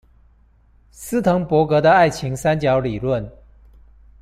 [0.89, 3.29] 斯騰伯格的愛情三角理論